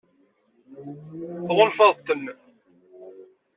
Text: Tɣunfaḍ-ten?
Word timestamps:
Tɣunfaḍ-ten? 1.45 2.23